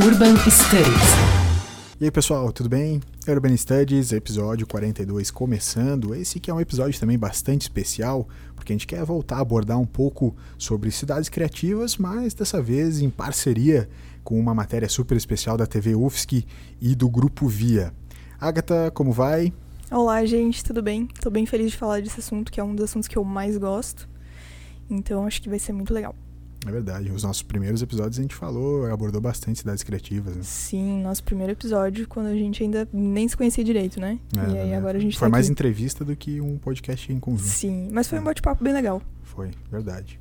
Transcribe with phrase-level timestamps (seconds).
[0.00, 1.98] Urban Studies.
[2.00, 3.00] E aí pessoal, tudo bem?
[3.26, 6.14] Urban Studies, episódio 42 começando.
[6.14, 9.76] Esse que é um episódio também bastante especial, porque a gente quer voltar a abordar
[9.76, 13.88] um pouco sobre cidades criativas, mas dessa vez em parceria
[14.22, 16.46] com uma matéria super especial da TV UFSC
[16.80, 17.92] e do Grupo Via.
[18.40, 19.52] Agatha, como vai?
[19.90, 21.08] Olá, gente, tudo bem?
[21.20, 23.58] Tô bem feliz de falar desse assunto, que é um dos assuntos que eu mais
[23.58, 24.08] gosto.
[24.88, 26.14] Então acho que vai ser muito legal.
[26.66, 27.10] É verdade.
[27.12, 30.36] Os nossos primeiros episódios a gente falou, abordou bastante cidades criativas.
[30.36, 30.42] Né?
[30.42, 34.18] Sim, nosso primeiro episódio, quando a gente ainda nem se conhecia direito, né?
[34.36, 34.76] É, e aí é.
[34.76, 35.52] agora a gente Foi tá mais aqui.
[35.52, 37.48] entrevista do que um podcast em conjunto.
[37.48, 38.24] Sim, mas foi um É.
[38.24, 39.00] bate-papo bem legal.
[39.22, 40.18] Foi, verdade.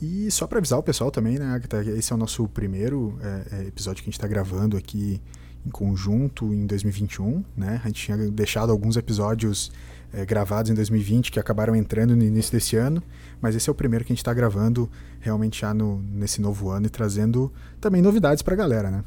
[0.00, 3.56] E só para avisar o pessoal também, né, Agatha, esse é o nosso primeiro é,
[3.56, 5.20] é, episódio que a gente está gravando aqui
[5.64, 7.80] em conjunto em 2021, né?
[7.82, 9.72] A gente tinha deixado alguns episódios
[10.16, 13.02] é, gravados em 2020 que acabaram entrando no início desse ano,
[13.40, 16.70] mas esse é o primeiro que a gente está gravando realmente já no, nesse novo
[16.70, 19.04] ano e trazendo também novidades para a galera, né?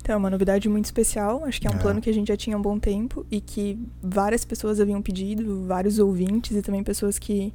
[0.00, 1.44] Então, é uma novidade muito especial.
[1.46, 1.78] Acho que é um É.
[1.78, 5.00] plano que a gente já tinha há um bom tempo e que várias pessoas haviam
[5.00, 7.54] pedido, vários ouvintes e também pessoas que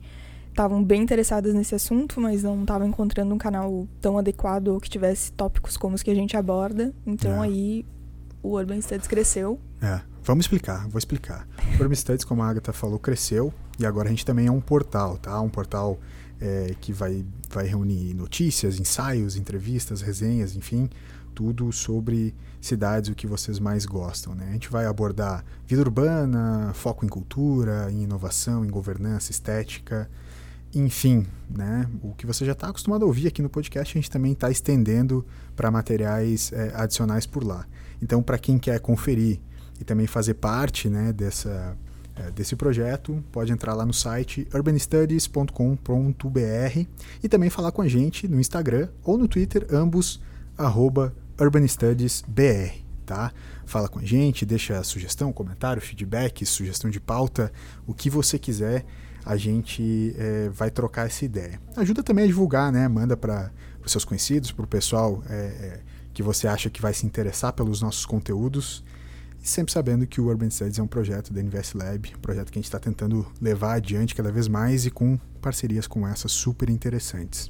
[0.50, 4.90] estavam bem interessadas nesse assunto, mas não estavam encontrando um canal tão adequado ou que
[4.90, 6.92] tivesse tópicos como os que a gente aborda.
[7.06, 7.48] Então É.
[7.48, 7.86] aí
[8.42, 9.60] o Urban Studies cresceu.
[9.80, 11.48] É, vamos explicar, vou explicar.
[11.80, 15.18] Urban Studies, como a Agatha falou, cresceu e agora a gente também é um portal,
[15.18, 15.42] tá?
[15.42, 16.00] Um portal
[16.40, 20.88] é, que vai, vai reunir notícias, ensaios, entrevistas, resenhas, enfim,
[21.34, 24.50] tudo sobre cidades, o que vocês mais gostam, né?
[24.50, 30.08] A gente vai abordar vida urbana, foco em cultura, em inovação, em governança, estética,
[30.76, 31.90] enfim, né?
[32.04, 34.52] O que você já está acostumado a ouvir aqui no podcast, a gente também está
[34.52, 37.66] estendendo para materiais é, adicionais por lá.
[38.00, 39.40] Então, para quem quer conferir
[39.80, 41.78] e também fazer parte né, dessa,
[42.16, 46.86] eh, desse projeto, pode entrar lá no site urbanstudies.com.br
[47.24, 50.22] e também falar com a gente no Instagram ou no Twitter, ambos
[50.58, 52.88] arroba urbanstudiesbr.
[53.06, 53.32] Tá?
[53.66, 57.52] Fala com a gente, deixa sugestão, comentário, feedback, sugestão de pauta,
[57.88, 58.86] o que você quiser,
[59.26, 61.60] a gente eh, vai trocar essa ideia.
[61.76, 62.88] Ajuda também a divulgar, né?
[62.88, 63.52] Manda para
[63.84, 65.80] os seus conhecidos, para o pessoal eh, eh,
[66.14, 68.84] que você acha que vai se interessar pelos nossos conteúdos.
[69.42, 72.60] Sempre sabendo que o Urban Studies é um projeto da Invest Lab, um projeto que
[72.60, 76.70] a gente está tentando levar adiante cada vez mais e com parcerias como essa super
[76.70, 77.50] interessantes.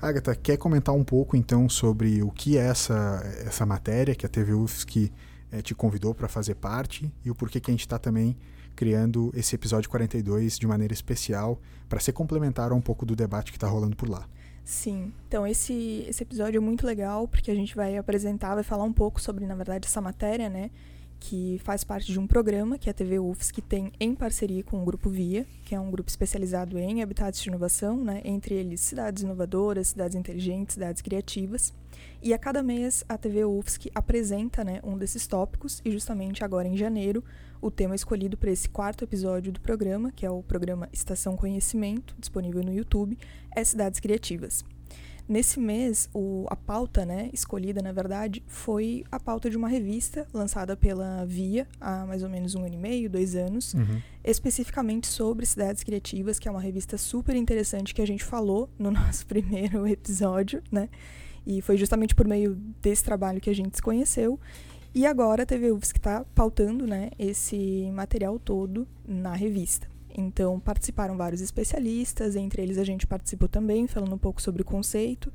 [0.00, 4.28] Agatha, quer comentar um pouco então sobre o que é essa, essa matéria que a
[4.28, 5.12] TV UFSC
[5.52, 8.36] eh, te convidou para fazer parte e o porquê que a gente está também
[8.74, 13.58] criando esse episódio 42 de maneira especial para ser complementar um pouco do debate que
[13.58, 14.26] está rolando por lá.
[14.64, 18.84] Sim, então esse, esse episódio é muito legal porque a gente vai apresentar, vai falar
[18.84, 20.70] um pouco sobre, na verdade, essa matéria, né?
[21.24, 24.84] Que faz parte de um programa que a TV UFSC tem em parceria com o
[24.84, 28.20] Grupo Via, que é um grupo especializado em habitats de inovação, né?
[28.24, 31.72] Entre eles cidades inovadoras, cidades inteligentes, cidades criativas.
[32.20, 36.66] E a cada mês a TV UFSC apresenta né, um desses tópicos e justamente agora
[36.66, 37.22] em janeiro
[37.60, 42.16] o tema escolhido para esse quarto episódio do programa, que é o programa Estação Conhecimento,
[42.18, 43.16] disponível no YouTube,
[43.54, 44.64] é Cidades Criativas.
[45.28, 50.26] Nesse mês, o, a pauta né, escolhida, na verdade, foi a pauta de uma revista
[50.32, 53.74] lançada pela Via há mais ou menos um ano e meio, dois anos,
[54.24, 58.90] especificamente sobre cidades criativas, que é uma revista super interessante que a gente falou no
[58.92, 60.88] nosso primeiro episódio, né?
[61.46, 64.38] E foi justamente por meio desse trabalho que a gente se conheceu.
[64.94, 69.91] E agora a TV UFSC está pautando né, esse material todo na revista.
[70.16, 74.64] Então participaram vários especialistas, entre eles a gente participou também, falando um pouco sobre o
[74.64, 75.32] conceito.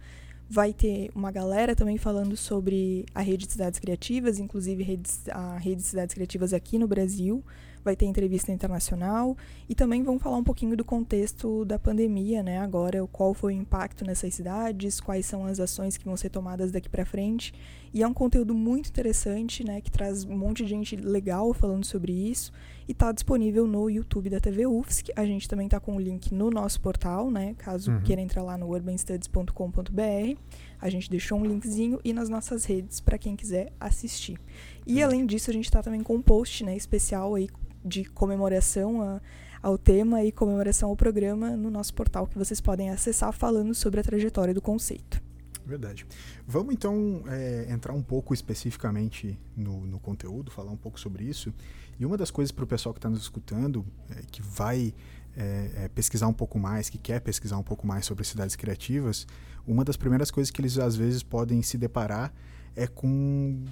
[0.50, 5.58] Vai ter uma galera também falando sobre a rede de cidades criativas, inclusive redes, a
[5.58, 7.44] rede de cidades criativas aqui no Brasil.
[7.84, 9.36] Vai ter entrevista internacional
[9.68, 12.60] e também vão falar um pouquinho do contexto da pandemia, né?
[12.60, 16.72] Agora, qual foi o impacto nessas cidades, quais são as ações que vão ser tomadas
[16.72, 17.54] daqui para frente.
[17.94, 19.82] E é um conteúdo muito interessante, né?
[19.82, 22.54] Que traz um monte de gente legal falando sobre isso
[22.88, 25.12] e está disponível no YouTube da TV UFSC.
[25.16, 27.54] A gente também está com o link no nosso portal, né?
[27.58, 28.02] Caso Uhum.
[28.02, 30.40] queira entrar lá no urbanstudies.com.br.
[30.80, 34.38] A gente deixou um linkzinho e nas nossas redes para quem quiser assistir.
[34.86, 37.50] E além disso, a gente está também com um post, né, especial aí
[37.84, 39.22] de comemoração a,
[39.62, 44.00] ao tema e comemoração ao programa no nosso portal que vocês podem acessar falando sobre
[44.00, 45.22] a trajetória do conceito.
[45.68, 46.08] Verdade.
[46.48, 51.54] Vamos então é, entrar um pouco especificamente no, no conteúdo, falar um pouco sobre isso.
[52.00, 54.94] E uma das coisas para o pessoal que está nos escutando, é, que vai
[55.36, 59.28] é, é, pesquisar um pouco mais, que quer pesquisar um pouco mais sobre cidades criativas,
[59.68, 62.34] uma das primeiras coisas que eles às vezes podem se deparar
[62.74, 63.64] é com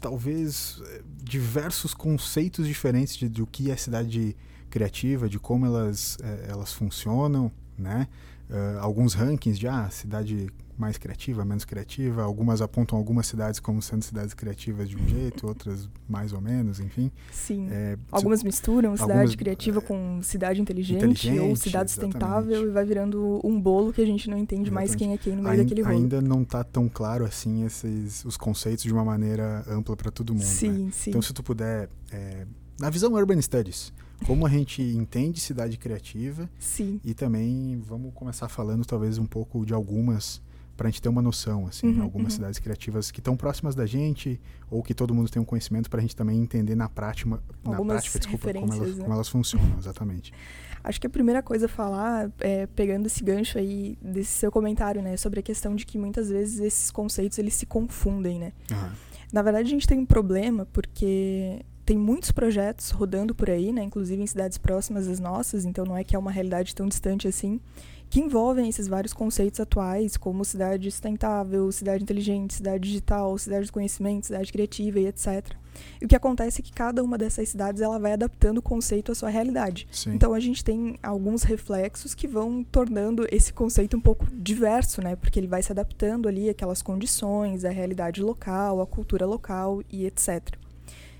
[0.00, 4.36] talvez é, diversos conceitos diferentes de, do que é cidade
[4.70, 8.06] criativa, de como elas, é, elas funcionam, né?
[8.50, 10.50] Uh, alguns rankings de ah, cidade
[10.82, 12.24] mais criativa, menos criativa.
[12.24, 16.80] Algumas apontam algumas cidades como sendo cidades criativas de um jeito, outras mais ou menos,
[16.80, 17.10] enfim.
[17.30, 17.68] Sim.
[17.70, 22.70] É, algumas misturam cidade algumas, criativa é, com cidade inteligente, inteligente ou cidade sustentável e
[22.72, 24.88] vai virando um bolo que a gente não entende exatamente.
[24.88, 25.96] mais quem é quem no meio ainda, daquele rolo.
[25.96, 30.34] Ainda não está tão claro assim esses os conceitos de uma maneira ampla para todo
[30.34, 30.42] mundo.
[30.42, 30.90] Sim, né?
[30.92, 31.10] sim.
[31.10, 32.44] Então, se tu puder, é,
[32.80, 33.92] na visão Urban Studies,
[34.22, 36.48] como a gente entende cidade criativa.
[36.58, 37.00] Sim.
[37.04, 40.40] E também vamos começar falando talvez um pouco de algumas
[40.76, 42.36] para a gente ter uma noção, assim, uhum, algumas uhum.
[42.36, 44.40] cidades criativas que estão próximas da gente
[44.70, 47.28] ou que todo mundo tem um conhecimento para a gente também entender na prática,
[47.64, 49.02] na prática, desculpa, como elas, né?
[49.02, 50.32] como elas funcionam, exatamente.
[50.84, 55.00] Acho que a primeira coisa a falar, é, pegando esse gancho aí desse seu comentário,
[55.00, 58.52] né, sobre a questão de que muitas vezes esses conceitos eles se confundem, né?
[58.70, 58.90] Uhum.
[59.32, 63.82] Na verdade, a gente tem um problema porque tem muitos projetos rodando por aí, né,
[63.82, 67.28] inclusive em cidades próximas às nossas, então não é que é uma realidade tão distante
[67.28, 67.60] assim,
[68.12, 73.72] que envolvem esses vários conceitos atuais, como cidade sustentável, cidade inteligente, cidade digital, cidade do
[73.72, 75.56] conhecimento, cidade criativa e etc.
[75.98, 79.12] E o que acontece é que cada uma dessas cidades ela vai adaptando o conceito
[79.12, 79.88] à sua realidade.
[79.90, 80.12] Sim.
[80.12, 85.16] Então a gente tem alguns reflexos que vão tornando esse conceito um pouco diverso, né?
[85.16, 90.04] Porque ele vai se adaptando ali àquelas condições, à realidade local, à cultura local e
[90.04, 90.54] etc.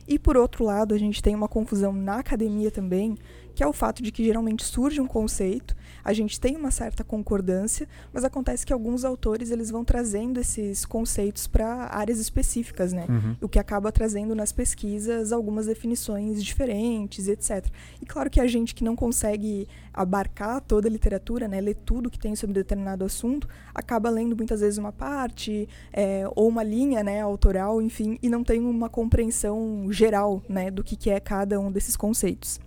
[0.06, 3.16] E por outro lado, a gente tem uma confusão na academia também,
[3.54, 7.04] que é o fato de que geralmente surge um conceito, a gente tem uma certa
[7.04, 13.06] concordância, mas acontece que alguns autores eles vão trazendo esses conceitos para áreas específicas, né?
[13.08, 13.36] Uhum.
[13.40, 17.66] O que acaba trazendo nas pesquisas algumas definições diferentes, etc.
[18.00, 22.10] E claro que a gente que não consegue abarcar toda a literatura, né, ler tudo
[22.10, 27.04] que tem sobre determinado assunto, acaba lendo muitas vezes uma parte é, ou uma linha,
[27.04, 31.60] né, autoral, enfim, e não tem uma compreensão geral, né, do que, que é cada
[31.60, 32.58] um desses conceitos.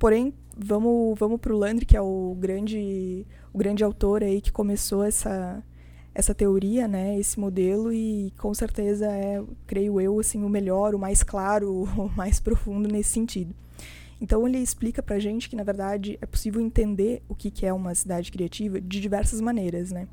[0.00, 4.50] Porém, vamos, vamos para o Landry, que é o grande, o grande autor aí que
[4.50, 5.62] começou essa,
[6.14, 10.98] essa teoria, né, esse modelo, e com certeza é, creio eu, assim, o melhor, o
[10.98, 13.54] mais claro, o mais profundo nesse sentido.
[14.18, 17.66] Então ele explica para a gente que, na verdade, é possível entender o que, que
[17.66, 20.08] é uma cidade criativa de diversas maneiras, né?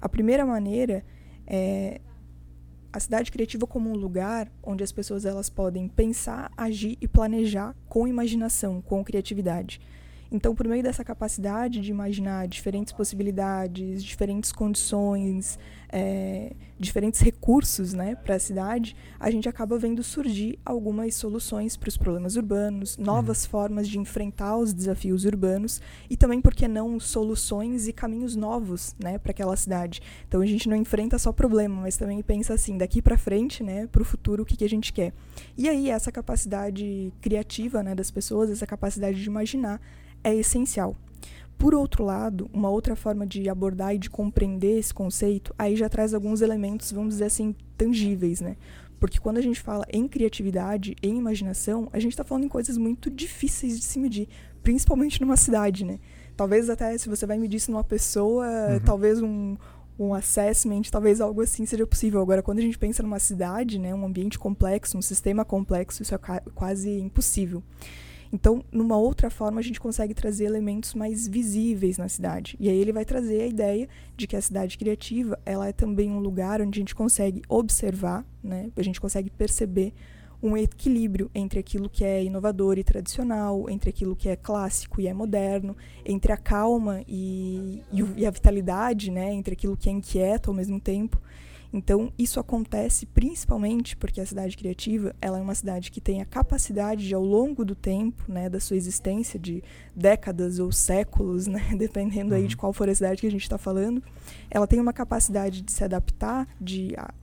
[0.00, 1.04] A primeira maneira
[1.48, 2.00] é
[2.92, 7.74] a cidade criativa como um lugar onde as pessoas elas podem pensar, agir e planejar
[7.88, 9.80] com imaginação, com criatividade.
[10.32, 15.58] Então, por meio dessa capacidade de imaginar diferentes possibilidades, diferentes condições,
[15.90, 21.90] é, diferentes recursos né, para a cidade, a gente acaba vendo surgir algumas soluções para
[21.90, 23.50] os problemas urbanos, novas uhum.
[23.50, 28.96] formas de enfrentar os desafios urbanos e também, por que não, soluções e caminhos novos
[28.98, 30.00] né, para aquela cidade.
[30.26, 33.86] Então, a gente não enfrenta só problema, mas também pensa assim, daqui para frente, né,
[33.86, 35.12] para o futuro, o que, que a gente quer.
[35.58, 39.78] E aí, essa capacidade criativa né, das pessoas, essa capacidade de imaginar,
[40.22, 40.96] é essencial.
[41.58, 45.88] Por outro lado, uma outra forma de abordar e de compreender esse conceito, aí já
[45.88, 48.56] traz alguns elementos, vamos dizer assim, tangíveis, né?
[48.98, 52.76] Porque quando a gente fala em criatividade, em imaginação, a gente está falando em coisas
[52.76, 54.28] muito difíceis de se medir,
[54.62, 55.98] principalmente numa cidade, né?
[56.36, 58.80] Talvez até se você vai medir isso numa pessoa, uhum.
[58.80, 59.56] talvez um,
[59.98, 62.20] um assessment, talvez algo assim seja possível.
[62.20, 66.14] Agora, quando a gente pensa numa cidade, né, um ambiente complexo, um sistema complexo, isso
[66.14, 66.18] é
[66.54, 67.62] quase impossível.
[68.32, 72.56] Então, numa outra forma, a gente consegue trazer elementos mais visíveis na cidade.
[72.58, 76.10] E aí ele vai trazer a ideia de que a cidade criativa, ela é também
[76.10, 78.70] um lugar onde a gente consegue observar, né?
[78.74, 79.92] A gente consegue perceber
[80.42, 85.06] um equilíbrio entre aquilo que é inovador e tradicional, entre aquilo que é clássico e
[85.06, 89.32] é moderno, entre a calma e, e, a vitalidade, né?
[89.32, 91.20] entre aquilo que é inquieto ao mesmo tempo.
[91.72, 96.24] Então, isso acontece principalmente porque a cidade criativa ela é uma cidade que tem a
[96.26, 99.64] capacidade de, ao longo do tempo, né, da sua existência, de
[99.96, 102.60] décadas ou séculos, né, dependendo aí de uhum.
[102.60, 104.02] qual for a cidade que a gente está falando,
[104.50, 107.14] ela tem uma capacidade de se adaptar, de a,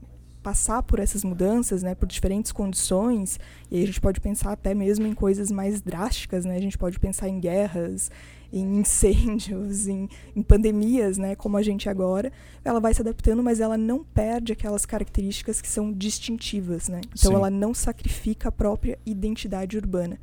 [0.42, 3.40] passar por essas mudanças, né, por diferentes condições,
[3.70, 6.78] e aí a gente pode pensar até mesmo em coisas mais drásticas, né, a gente
[6.78, 8.10] pode pensar em guerras,
[8.52, 12.32] em incêndios, em, em, pandemias, né, como a gente agora,
[12.64, 17.02] ela vai se adaptando, mas ela não perde aquelas características que são distintivas, né?
[17.08, 17.36] Então Sim.
[17.36, 20.20] ela não sacrifica a própria identidade urbana.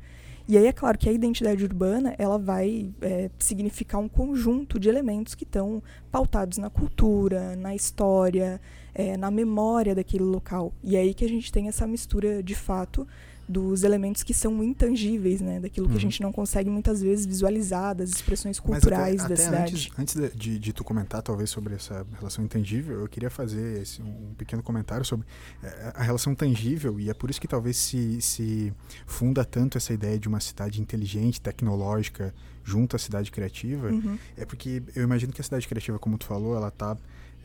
[0.49, 4.87] E aí é claro que a identidade urbana ela vai é, significar um conjunto de
[4.87, 8.61] elementos que estão pautados na cultura, na história,
[8.95, 10.71] é, na memória daquele local.
[10.81, 13.05] E é aí que a gente tem essa mistura de fato
[13.47, 15.59] dos elementos que são intangíveis, né?
[15.59, 15.91] Daquilo uhum.
[15.91, 16.11] que a uhum.
[16.11, 19.91] gente não consegue muitas vezes visualizar, das expressões culturais até, da até cidade.
[19.97, 24.01] Antes, antes de, de, tu comentar, talvez, sobre essa relação intangível, eu queria fazer esse,
[24.01, 25.25] um pequeno comentário sobre
[25.63, 28.73] é, a relação tangível, e é por isso que talvez se, se
[29.05, 34.17] funda tanto essa ideia de uma cidade inteligente, tecnológica, junto à cidade criativa, uhum.
[34.35, 36.97] é porque eu imagino que a cidade criativa, como tu falou, ela está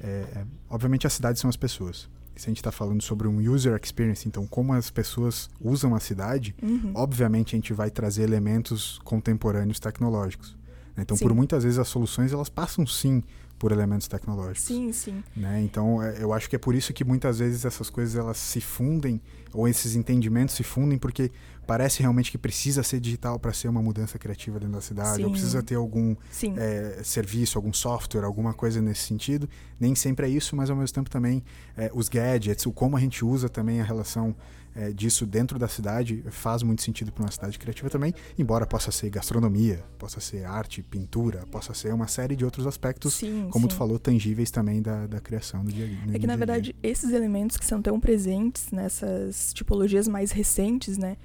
[0.03, 2.09] é, é, obviamente as cidades são as pessoas.
[2.35, 6.01] Se a gente está falando sobre um user experience, então como as pessoas usam a
[6.01, 6.93] cidade, Uhum.
[6.95, 10.57] obviamente a gente vai trazer elementos contemporâneos tecnológicos.
[10.97, 11.03] né?
[11.03, 11.25] Então, Sim.
[11.27, 13.23] por muitas vezes as soluções elas passam sim
[13.59, 14.63] por elementos tecnológicos.
[14.65, 15.23] Sim, sim.
[15.37, 15.63] né?
[15.63, 18.61] Então, é, eu acho que é por isso que muitas vezes essas coisas elas se
[18.61, 19.21] fundem
[19.53, 21.31] ou esses entendimentos se fundem porque
[21.73, 25.29] parece realmente que precisa ser digital para ser uma mudança criativa dentro da cidade, ou
[25.29, 25.33] Sim.
[25.33, 26.15] precisa ter algum
[26.59, 29.49] é, serviço, algum software, alguma coisa nesse sentido.
[29.81, 31.43] Nem sempre é isso, mas ao mesmo tempo também
[31.75, 34.37] é, os gadgets, o como a gente usa também a relação
[34.75, 38.93] é, disso dentro da cidade faz muito sentido para uma cidade criativa também, embora possa
[38.93, 43.65] ser gastronomia, possa ser arte, pintura, possa ser uma série de outros aspectos, Sim, como
[43.65, 43.69] sim.
[43.71, 46.19] tu falou, tangíveis também da, da criação do dia, no É que, na dia a
[46.19, 46.37] dia.
[46.37, 51.17] verdade, esses elementos que são tão presentes nessas tipologias mais recentes, né?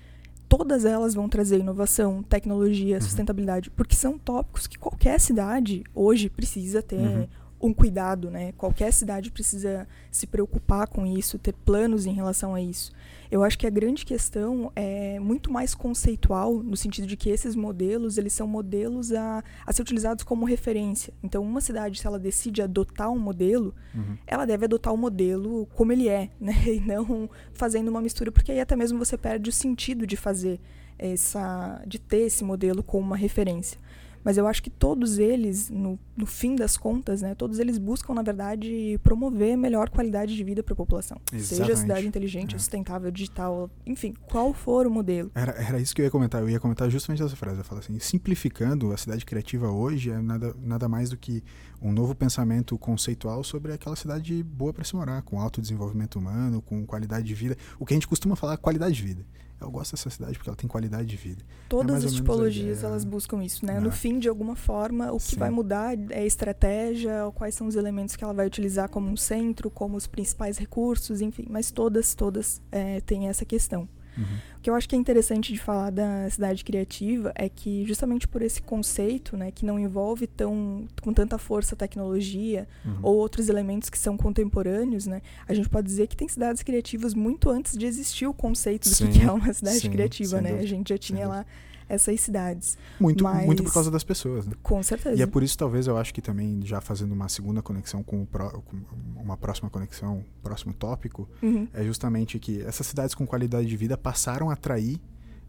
[0.49, 3.01] Todas elas vão trazer inovação, tecnologia, Uhum.
[3.01, 7.27] sustentabilidade, porque são tópicos que qualquer cidade hoje precisa ter Uhum.
[7.59, 8.51] Um cuidado, né?
[8.53, 12.91] Qualquer cidade precisa se preocupar com isso, ter planos em relação a isso.
[13.29, 17.55] Eu acho que a grande questão é muito mais conceitual, no sentido de que esses
[17.55, 21.13] modelos, eles são modelos a, a ser utilizados como referência.
[21.21, 24.15] Então, uma cidade, se ela decide adotar um modelo, Uhum.
[24.27, 26.53] ela deve adotar o modelo como ele é, né?
[26.67, 30.59] E não fazendo uma mistura, porque aí até mesmo você perde o sentido de fazer
[30.97, 31.81] essa.
[31.85, 33.79] de ter esse modelo como uma referência.
[34.27, 38.13] Mas eu acho que todos eles, no, no fim das contas, né, todos eles buscam,
[38.13, 41.17] na verdade, promover melhor qualidade de vida para a população.
[41.31, 41.79] Seja a Exatamente.
[41.79, 42.57] cidade inteligente, É.
[42.59, 45.31] sustentável, digital, enfim, qual for o modelo.
[45.33, 46.41] Era, era isso que eu ia comentar.
[46.41, 47.59] Eu ia comentar justamente essa frase.
[47.59, 51.41] Eu falo assim, simplificando, a cidade criativa hoje é nada, nada mais do que
[51.81, 56.61] um novo pensamento conceitual sobre aquela cidade boa para se morar, com alto desenvolvimento humano,
[56.61, 57.55] com qualidade de vida.
[57.79, 59.25] O que a gente costuma falar, qualidade de vida.
[59.59, 61.43] Eu gosto dessa cidade porque ela tem qualidade de vida.
[61.67, 63.77] Todas mais as tipologias, elas buscam isso, né?
[63.77, 63.79] É.
[63.79, 65.39] No fim, de alguma forma, o que Sim.
[65.39, 69.17] vai mudar é a estratégia, quais são os elementos que ela vai utilizar como um
[69.17, 71.45] centro, como os principais recursos, enfim.
[71.49, 73.89] Mas todas, todas é, têm essa questão.
[74.17, 74.23] Uhum.
[74.57, 78.27] O que eu acho que é interessante de falar da cidade criativa é que justamente
[78.27, 82.99] por esse conceito, né, que não envolve tão com tanta força a tecnologia Uhum.
[83.03, 87.13] ou outros elementos que são contemporâneos, né, a gente pode dizer que tem cidades criativas
[87.13, 90.41] muito antes de existir o conceito do que Sim, que é uma cidade sim, criativa,
[90.41, 90.49] né?
[90.49, 91.45] dúvida, A gente já tinha lá
[91.89, 94.53] essas cidades, Muito, Mas- muito por causa das pessoas, né?
[94.61, 95.15] com certeza.
[95.17, 98.21] E é por isso, talvez, eu acho que também, já fazendo uma segunda conexão com,
[98.23, 98.77] o pró- com
[99.21, 101.67] uma próxima conexão, próximo tópico, Uhum.
[101.73, 104.99] é justamente que essas cidades com qualidade de vida passaram a atrair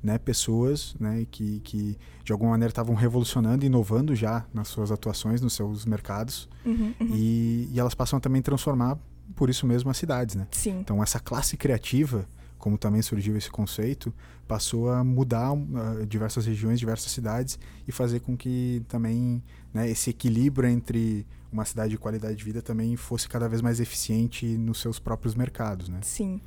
[0.00, 5.40] né, pessoas né, que, que, de alguma maneira, estavam revolucionando, inovando já nas suas atuações,
[5.40, 7.08] nos seus mercados, Uhum, uhum.
[7.14, 8.96] e, e elas passam a também transformar,
[9.34, 10.36] por isso mesmo, as cidades.
[10.36, 10.46] Né?
[10.52, 10.78] Sim.
[10.78, 14.12] Então, essa classe criativa, como também surgiu esse conceito,
[14.46, 20.10] passou a mudar uh, diversas regiões, diversas cidades e fazer com que também né, esse
[20.10, 24.80] equilíbrio entre uma cidade de qualidade de vida também fosse cada vez mais eficiente nos
[24.80, 25.98] seus próprios mercados, né?
[26.02, 26.40] Sim.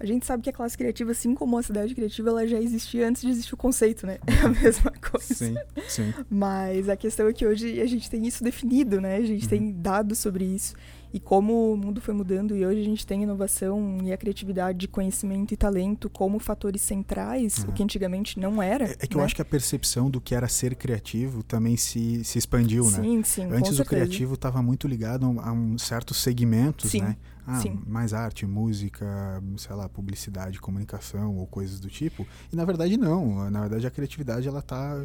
[0.00, 3.08] A gente sabe que a classe criativa, assim como a cidade criativa, ela já existia
[3.08, 4.18] antes de existir o conceito, né?
[4.28, 5.34] É a mesma coisa.
[5.34, 5.56] Sim,
[5.88, 6.14] sim.
[6.30, 9.16] Mas a questão é que hoje a gente tem isso definido, né?
[9.16, 9.48] A gente Uhum.
[9.48, 10.76] tem dados sobre isso.
[11.12, 14.86] E como o mundo foi mudando e hoje a gente tem inovação e a criatividade,
[14.88, 17.70] conhecimento e talento como fatores centrais, Uhum.
[17.70, 18.84] o que antigamente não era.
[18.84, 19.24] É, é que eu né?
[19.24, 23.02] acho que a percepção do que era ser criativo também se, se expandiu, né?
[23.02, 27.02] Sim, sim, Antes o criativo estava muito ligado a um, a um certos segmentos, Sim,
[27.02, 27.16] né?
[27.50, 27.80] Ah, sim.
[27.86, 32.26] mais arte, música, sei lá, publicidade, comunicação ou coisas do tipo.
[32.52, 33.50] E na verdade não.
[33.50, 34.96] Na verdade a criatividade ela tá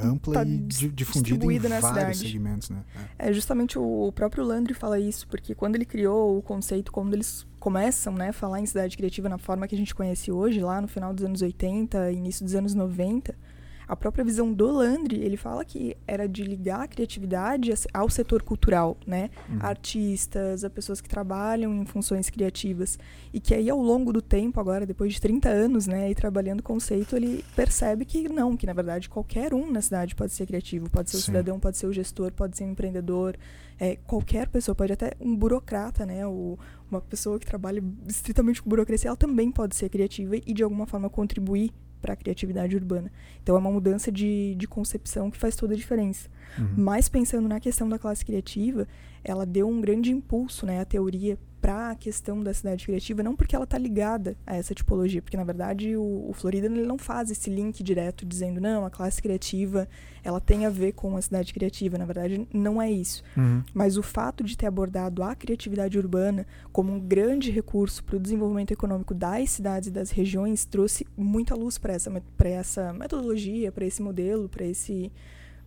[0.00, 2.18] ampla Tá e difundida em vários cidade.
[2.18, 2.82] segmentos, né?
[3.18, 3.28] É.
[3.28, 7.46] É justamente o próprio Landry fala isso, porque quando ele criou o conceito, quando eles
[7.60, 10.80] começam né, a falar em cidade criativa na forma que a gente conhece hoje, lá
[10.80, 13.36] no final dos anos 80, início dos anos 90,
[13.86, 18.42] a própria visão do Landry, ele fala que era de ligar a criatividade ao setor
[18.42, 19.30] cultural, né?
[19.48, 19.58] Uhum.
[19.60, 22.98] Artistas, a pessoas que trabalham em funções criativas.
[23.32, 26.60] E que aí, ao longo do tempo, agora, depois de 30 anos, né, e trabalhando
[26.60, 30.46] o conceito, ele percebe que não, que na verdade qualquer um na cidade pode ser
[30.46, 30.88] criativo.
[30.88, 33.36] Pode ser o cidadão, pode ser o gestor, pode ser o empreendedor,
[33.78, 36.26] é, qualquer pessoa, pode até um burocrata, né?
[36.26, 36.58] O,
[36.90, 40.86] uma pessoa que trabalha estritamente com burocracia, ela também pode ser criativa e de alguma
[40.86, 43.10] forma contribuir para a criatividade urbana.
[43.42, 46.28] Então é uma mudança de, de concepção que faz toda a diferença.
[46.58, 46.74] Uhum.
[46.76, 48.86] Mas pensando na questão da classe criativa,
[49.24, 53.36] ela deu um grande impulso, né, à teoria para a questão da cidade criativa, não
[53.36, 56.98] porque ela está ligada a essa tipologia, porque na verdade o, o Florida ele não
[56.98, 59.88] faz esse link direto dizendo não, a classe criativa
[60.24, 63.22] ela tem a ver com a cidade criativa, na verdade não é isso.
[63.36, 63.62] Uhum.
[63.72, 68.20] Mas o fato de ter abordado a criatividade urbana como um grande recurso para o
[68.20, 73.70] desenvolvimento econômico das cidades e das regiões trouxe muita luz para essa, pra essa metodologia,
[73.70, 75.12] para esse modelo, para esse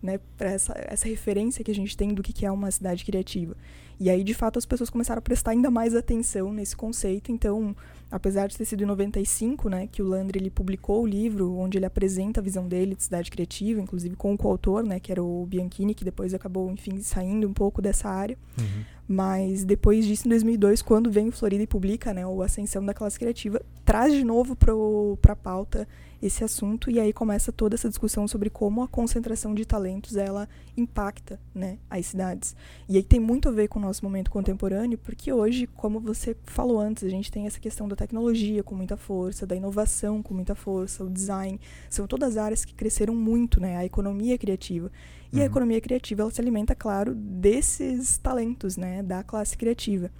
[0.02, 3.04] né, para essa, essa referência que a gente tem do que, que é uma cidade
[3.04, 3.56] criativa.
[3.98, 7.32] E aí, de fato, as pessoas começaram a prestar ainda mais atenção nesse conceito.
[7.32, 7.74] Então,
[8.10, 11.78] apesar de ter sido em 95, né, que o Landry ele publicou o livro onde
[11.78, 15.22] ele apresenta a visão dele de cidade criativa, inclusive com o coautor, né, que era
[15.22, 18.36] o Bianchini, que depois acabou, enfim, saindo um pouco dessa área.
[18.58, 18.84] Uhum.
[19.08, 22.92] Mas depois disso, em 2002, quando vem o Florida e publica, né, o Ascensão da
[22.92, 25.88] Classe Criativa, traz de novo para a pauta
[26.22, 30.48] esse assunto e aí começa toda essa discussão sobre como a concentração de talentos ela
[30.76, 32.54] impacta né, as cidades.
[32.88, 36.36] E aí tem muito a ver com o nosso momento contemporâneo, porque hoje, como você
[36.44, 40.34] falou antes, a gente tem essa questão da tecnologia com muita força, da inovação com
[40.34, 44.90] muita força, o design, são todas áreas que cresceram muito, né, a economia criativa.
[45.32, 45.42] E uhum.
[45.42, 50.10] a economia criativa ela se alimenta, claro, desses talentos, né, da classe criativa.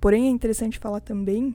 [0.00, 1.54] Porém, é interessante falar também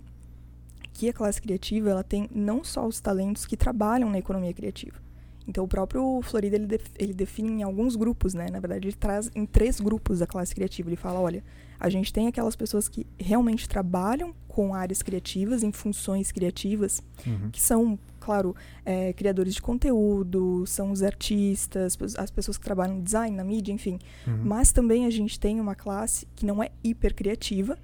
[0.95, 4.97] que a classe criativa ela tem não só os talentos que trabalham na economia criativa.
[5.45, 8.47] Então, o próprio Florida ele, def, ele define em alguns grupos, né?
[8.49, 10.89] Na verdade, ele traz em três grupos a classe criativa.
[10.89, 11.43] Ele fala: olha,
[11.77, 17.51] a gente tem aquelas pessoas que realmente trabalham com áreas criativas, em funções criativas, uhum.
[17.51, 23.03] que são, claro, é, criadores de conteúdo, são os artistas, as pessoas que trabalham no
[23.03, 23.99] design, na mídia, enfim.
[24.25, 24.39] Uhum.
[24.45, 27.77] Mas também a gente tem uma classe que não é hiper criativa,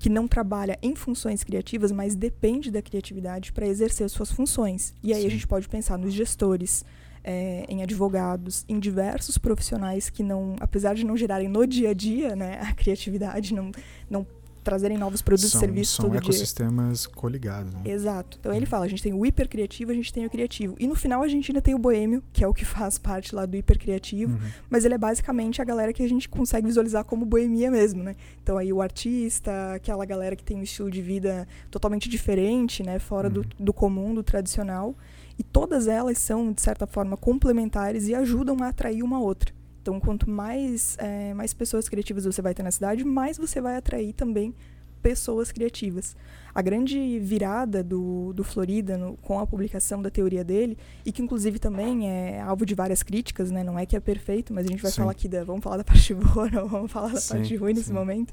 [0.00, 4.94] que não trabalha em funções criativas, mas depende da criatividade para exercer suas funções.
[5.02, 5.26] E aí Sim.
[5.26, 6.82] a gente pode pensar nos gestores,
[7.22, 11.92] é, em advogados, em diversos profissionais que não, apesar de não gerarem no dia a
[11.92, 13.70] dia, né, a criatividade, não,
[14.08, 14.26] não
[14.62, 17.10] trazerem novos produtos são, e serviços são todo ecossistemas dia.
[17.14, 17.72] coligados.
[17.74, 17.82] Né?
[17.84, 18.38] Exato.
[18.40, 20.76] Então ele fala, a gente tem o hipercriativo, a gente tem o criativo.
[20.78, 23.34] E no final a gente ainda tem o boêmio, que é o que faz parte
[23.34, 24.50] lá do hipercriativo, uhum.
[24.68, 28.16] mas ele é basicamente a galera que a gente consegue visualizar como boemia mesmo, né?
[28.42, 32.98] Então aí o artista, aquela galera que tem um estilo de vida totalmente diferente, né,
[32.98, 33.34] fora uhum.
[33.34, 34.94] do, do comum, do tradicional.
[35.38, 39.54] E todas elas são, de certa forma, complementares e ajudam a atrair uma outra.
[39.82, 43.76] Então, quanto mais, é, mais pessoas criativas você vai ter na cidade, mais você vai
[43.76, 44.54] atrair também
[45.00, 46.14] pessoas criativas.
[46.54, 51.22] A grande virada do, do Florida no, com a publicação da teoria dele, e que
[51.22, 53.64] inclusive também é alvo de várias críticas, né?
[53.64, 54.98] não é que é perfeito, mas a gente vai sim.
[54.98, 55.44] falar aqui da.
[55.44, 57.92] Vamos falar da parte boa, não vamos falar da sim, parte ruim nesse sim.
[57.94, 58.32] momento.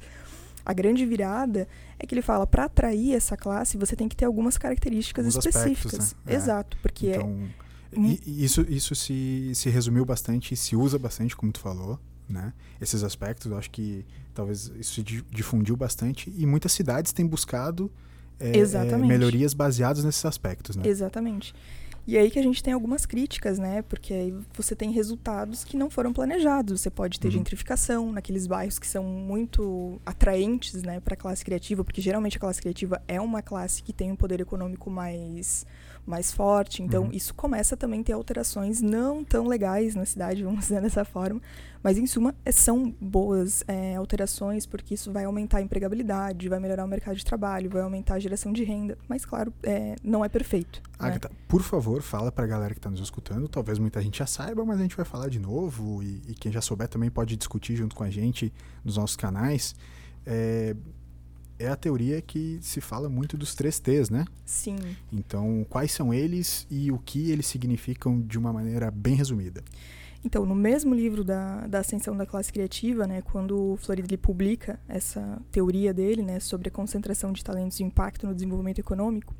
[0.65, 1.65] A grande virada
[1.97, 5.45] é que ele fala, para atrair essa classe, você tem que ter algumas características Alguns
[5.45, 5.93] específicas.
[5.93, 6.35] aspectos, né?
[6.35, 10.97] Exato, porque então, é e, e isso, isso se, se resumiu bastante e se usa
[10.97, 12.53] bastante, como tu falou, né?
[12.81, 17.91] Esses aspectos, eu acho que talvez isso se difundiu bastante e muitas cidades têm buscado
[18.39, 20.83] é, é, melhorias baseadas nesses aspectos, né?
[20.85, 21.53] Exatamente.
[22.05, 23.81] E aí que a gente tem algumas críticas, né?
[23.81, 26.79] Porque aí você tem resultados que não foram planejados.
[26.79, 27.33] Você pode ter Uhum.
[27.33, 32.39] gentrificação naqueles bairros que são muito atraentes, né, para a classe criativa, porque geralmente a
[32.39, 35.65] classe criativa é uma classe que tem um poder econômico mais
[36.07, 36.81] mais forte.
[36.81, 37.11] Então, Uhum.
[37.11, 41.41] isso começa também a ter alterações não tão legais na cidade, vamos dizer dessa forma.
[41.83, 46.59] Mas, em suma, é- são boas é, alterações, porque isso vai aumentar a empregabilidade, vai
[46.59, 48.97] melhorar o mercado de trabalho, vai aumentar a geração de renda.
[49.07, 50.81] Mas, claro, é, não é perfeito.
[50.99, 51.07] né?
[51.07, 53.47] Agatha, por favor, fala pra galera que tá nos escutando.
[53.47, 56.01] Talvez muita gente já saiba, mas a gente vai falar de novo.
[56.01, 58.51] E, e quem já souber também pode discutir junto com a gente
[58.83, 59.75] nos nossos canais.
[60.25, 60.75] É,
[61.59, 64.25] é a teoria que se fala muito dos três T's, né?
[64.45, 64.77] Sim.
[65.11, 69.63] Então, quais são eles e o que eles significam de uma maneira bem resumida?
[70.23, 74.17] Então, no mesmo livro da, da Ascensão da Classe Criativa, né, quando o Florida ele
[74.17, 78.79] publica essa teoria dele né, sobre a concentração de talentos e o impacto no desenvolvimento
[78.79, 79.33] econômico,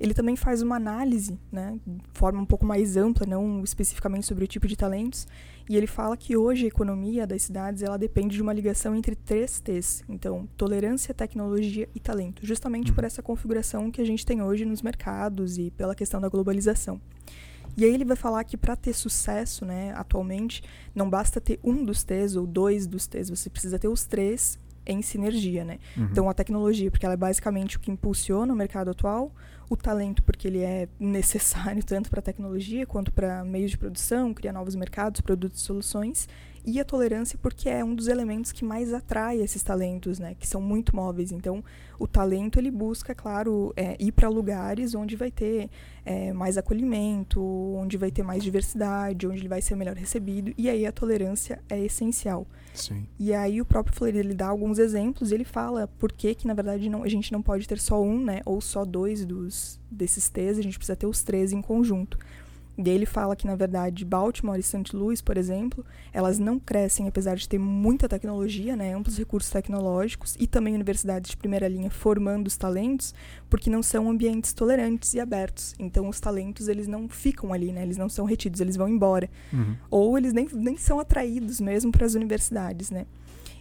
[0.00, 4.44] ele também faz uma análise, né, de forma um pouco mais ampla, não especificamente sobre
[4.44, 5.26] o tipo de talentos,
[5.68, 9.14] e ele fala que hoje a economia das cidades ela depende de uma ligação entre
[9.14, 12.94] três T's, então tolerância, tecnologia e talento, justamente Uhum.
[12.94, 17.00] por essa configuração que a gente tem hoje nos mercados e pela questão da globalização.
[17.76, 20.62] E aí ele vai falar que para ter sucesso, né, atualmente,
[20.94, 24.58] não basta ter um dos T's ou dois dos T's, você precisa ter os três
[24.88, 25.78] em sinergia, né?
[25.96, 26.08] Uhum.
[26.10, 29.32] Então a tecnologia, porque ela é basicamente o que impulsiona o mercado atual,
[29.70, 34.32] o talento, porque ele é necessário tanto para a tecnologia quanto para meios de produção,
[34.32, 36.28] criar novos mercados, produtos e soluções,
[36.64, 40.34] e a tolerância, porque é um dos elementos que mais atrai esses talentos, né?
[40.38, 41.32] Que são muito móveis.
[41.32, 41.64] Então,
[41.98, 45.70] o talento ele busca, claro, é, ir para lugares onde vai ter
[46.04, 50.52] é, mais acolhimento, onde vai ter mais diversidade, onde ele vai ser melhor recebido.
[50.58, 52.46] E aí a tolerância é essencial.
[52.74, 53.06] Sim.
[53.18, 56.46] E aí o próprio Fleury ele dá alguns exemplos e ele fala por que que
[56.46, 59.80] na verdade não, a gente não pode ter só um, né, ou só dois dos
[59.90, 62.18] desses T's, a gente precisa ter os três em conjunto.
[62.78, 64.94] E aí ele fala que, na verdade, Baltimore e St.
[64.94, 70.36] Louis, por exemplo, elas não crescem apesar de ter muita tecnologia, né, amplos recursos tecnológicos
[70.38, 73.12] e também universidades de primeira linha formando os talentos,
[73.50, 75.74] porque não são ambientes tolerantes e abertos.
[75.76, 79.28] Então os talentos, eles não ficam ali, né, eles não são retidos, eles vão embora.
[79.52, 79.76] Uhum.
[79.90, 83.06] Ou eles nem, nem são atraídos mesmo para as universidades, né.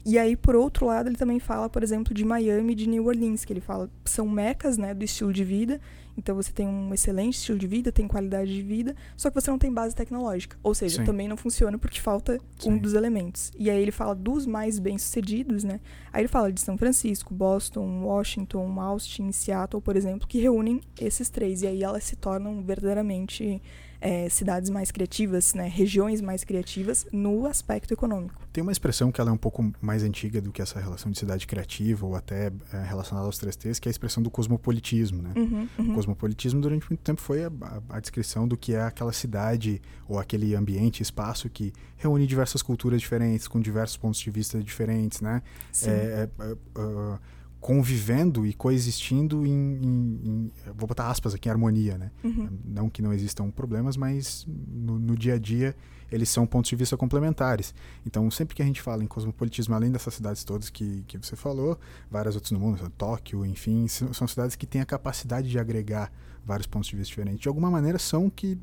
[0.08, 3.08] E aí, por outro lado, ele também fala, por exemplo, de Miami e de New
[3.08, 5.82] Orleans, que ele fala são mecas né, do estilo de vida.
[6.18, 9.52] Então você tem um excelente estilo de vida, tem qualidade de vida, só que você
[9.52, 10.58] não tem base tecnológica.
[10.64, 11.04] Ou seja, Sim.
[11.04, 12.72] também não funciona porque falta Sim.
[12.72, 13.52] um dos elementos.
[13.60, 15.82] E aí ele fala dos mais bem-sucedidos, né?
[16.12, 21.30] Aí ele fala de São Francisco, Boston, Washington, Austin, Seattle, por exemplo, que reúnem esses
[21.30, 21.62] três.
[21.62, 23.62] E aí elas se tornam verdadeiramente
[24.00, 28.42] é, cidades mais criativas, né, regiões mais criativas no aspecto econômico.
[28.54, 31.20] Tem uma expressão que ela é um pouco mais antiga do que essa relação de
[31.20, 35.22] cidade criativa ou até é, relacionada aos três T's, que é a expressão do cosmopolitismo.
[35.22, 35.34] Né?
[35.36, 35.92] Uhum, uhum.
[35.92, 39.82] O cosmopolitismo durante muito tempo foi a, a, a, descrição do que é aquela cidade
[40.08, 45.22] ou aquele ambiente, espaço que reúne diversas culturas diferentes, com diversos pontos de vista diferentes,
[45.22, 45.42] né?
[45.72, 45.90] Sim.
[45.90, 47.20] É, é, uh,
[47.60, 52.12] convivendo e coexistindo em, em, em, vou botar aspas aqui, em harmonia, né?
[52.24, 52.50] Uhum.
[52.64, 55.76] Não que não existam problemas, mas no, no, dia a dia
[56.12, 57.74] eles são pontos de vista complementares.
[58.06, 61.36] Então, sempre que a gente fala em cosmopolitismo, além dessas cidades todas que, que você
[61.36, 61.78] falou,
[62.10, 66.12] várias outras no mundo, Tóquio, enfim, são cidades que têm a capacidade de agregar
[66.46, 67.42] vários pontos de vista diferentes.
[67.42, 68.58] De alguma maneira, são que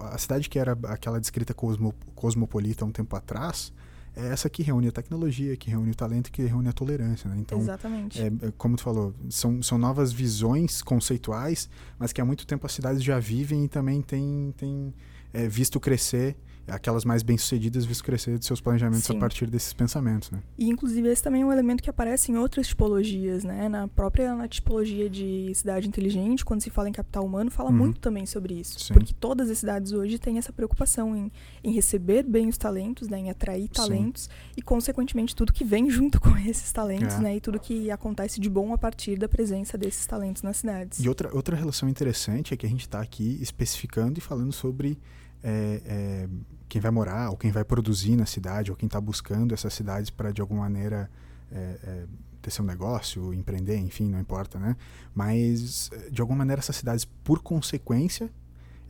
[0.00, 3.72] a cidade que era aquela descrita cosmo, cosmopolita um tempo atrás,
[4.16, 7.28] é essa que reúne a tecnologia, que reúne o talento, que reúne a tolerância.
[7.30, 7.36] Né?
[7.38, 8.20] Então, Exatamente.
[8.20, 11.68] É, é, como tu falou, são, são novas visões conceituais,
[11.98, 14.94] mas que há muito tempo as cidades já vivem e também têm, têm
[15.32, 16.36] é, visto crescer
[16.70, 19.16] aquelas mais bem-sucedidas visto crescer de seus planejamentos Sim.
[19.16, 20.40] a partir desses pensamentos, né?
[20.56, 23.68] E inclusive esse também é um elemento que aparece em outras tipologias, né?
[23.68, 27.76] Na própria na tipologia de cidade inteligente, quando se fala em capital humano, fala uhum.
[27.76, 28.94] muito também sobre isso, Sim.
[28.94, 33.18] porque todas as cidades hoje têm essa preocupação em, em receber bem os talentos, né?
[33.18, 34.30] Em atrair talentos Sim.
[34.56, 37.20] e consequentemente tudo que vem junto com esses talentos, é.
[37.20, 37.36] né?
[37.36, 41.00] E tudo que acontece de bom a partir da presença desses talentos nas cidades.
[41.00, 44.98] E outra outra relação interessante é que a gente está aqui especificando e falando sobre
[45.42, 46.28] é, é,
[46.68, 50.10] quem vai morar, ou quem vai produzir na cidade, ou quem está buscando essas cidades
[50.10, 51.10] para de alguma maneira
[51.50, 52.04] é, é,
[52.42, 54.76] ter seu negócio, empreender, enfim, não importa, né?
[55.14, 58.30] Mas de alguma maneira essas cidades, por consequência,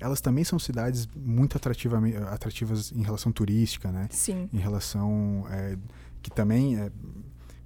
[0.01, 4.09] elas também são cidades muito atrativas em relação turística, né?
[4.11, 4.49] Sim.
[4.53, 5.77] Em relação é,
[6.23, 6.91] que também é,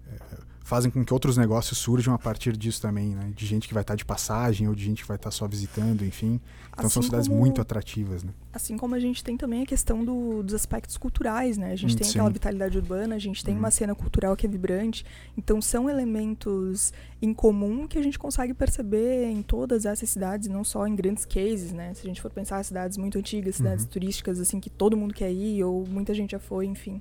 [0.07, 3.33] é, fazem com que outros negócios surjam a partir disso também, né?
[3.35, 6.05] De gente que vai estar de passagem ou de gente que vai estar só visitando,
[6.05, 6.41] enfim.
[6.73, 8.33] Então assim são cidades como, muito atrativas, né?
[8.53, 11.73] Assim como a gente tem também a questão do, dos aspectos culturais, né?
[11.73, 12.19] A gente hum, tem sim.
[12.19, 13.59] aquela vitalidade urbana, a gente tem hum.
[13.59, 15.05] uma cena cultural que é vibrante.
[15.37, 20.65] Então são elementos em comum que a gente consegue perceber em todas essas cidades, não
[20.65, 21.93] só em grandes cases, né?
[21.95, 23.91] Se a gente for pensar cidades muito antigas, cidades uhum.
[23.91, 27.01] turísticas, assim, que todo mundo quer ir ou muita gente já foi, enfim.